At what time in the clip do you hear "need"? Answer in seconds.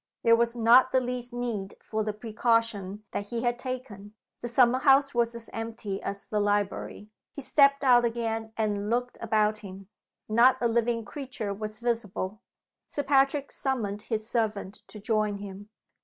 1.31-1.75